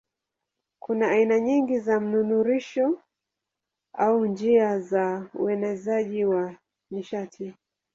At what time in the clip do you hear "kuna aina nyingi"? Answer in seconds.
0.79-1.79